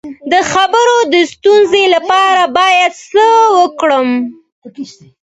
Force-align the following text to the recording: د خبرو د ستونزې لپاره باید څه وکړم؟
د 0.31 0.33
خبرو 0.51 0.97
د 1.13 1.15
ستونزې 1.33 1.83
لپاره 1.95 2.43
باید 2.57 2.91
څه 3.11 3.25
وکړم؟ 3.57 4.09